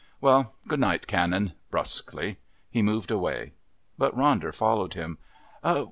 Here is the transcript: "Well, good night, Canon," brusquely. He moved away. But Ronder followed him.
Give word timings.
"Well, 0.19 0.55
good 0.67 0.79
night, 0.79 1.05
Canon," 1.05 1.53
brusquely. 1.69 2.37
He 2.71 2.81
moved 2.81 3.11
away. 3.11 3.51
But 3.99 4.15
Ronder 4.15 4.51
followed 4.51 4.95
him. 4.95 5.19